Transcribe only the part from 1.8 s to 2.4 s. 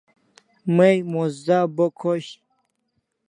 khosh